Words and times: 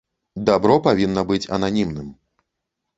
Дабро 0.49 0.77
павінна 0.89 1.21
быць 1.29 1.51
ананімным. 1.59 2.13